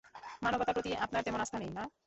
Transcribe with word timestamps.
মানবতার 0.43 0.75
প্রতি 0.75 0.91
আপনার 1.05 1.21
তেমন 1.25 1.39
আস্থা 1.41 1.57
নেই, 1.59 1.71
না? 1.77 1.83